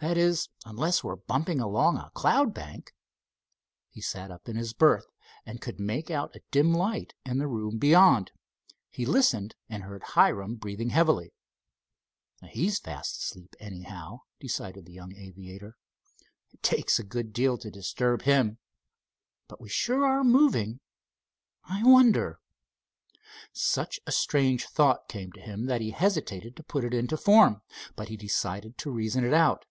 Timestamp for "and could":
5.46-5.80